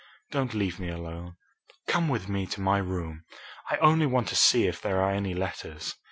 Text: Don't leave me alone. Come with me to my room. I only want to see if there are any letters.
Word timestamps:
Don't 0.31 0.55
leave 0.55 0.79
me 0.79 0.89
alone. 0.89 1.35
Come 1.87 2.09
with 2.09 2.27
me 2.27 2.47
to 2.47 2.59
my 2.59 2.79
room. 2.79 3.23
I 3.69 3.77
only 3.77 4.07
want 4.07 4.27
to 4.29 4.35
see 4.35 4.65
if 4.65 4.81
there 4.81 4.99
are 4.99 5.11
any 5.11 5.35
letters. 5.35 5.93